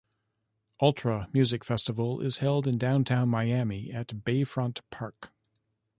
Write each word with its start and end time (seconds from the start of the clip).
Ultra 0.81 1.27
Music 1.31 1.63
Festival 1.63 2.21
is 2.21 2.37
held 2.39 2.65
in 2.65 2.79
Downtown 2.79 3.29
Miami 3.29 3.91
at 3.93 4.07
Bayfront 4.23 4.81
Park. 4.89 5.31